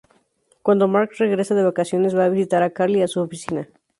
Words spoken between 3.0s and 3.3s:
a su